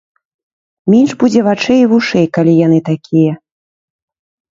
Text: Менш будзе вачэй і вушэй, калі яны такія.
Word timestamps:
Менш 0.91 1.11
будзе 1.23 1.43
вачэй 1.47 1.81
і 1.81 1.85
вушэй, 1.91 2.25
калі 2.39 2.53
яны 2.65 2.79
такія. 2.89 3.33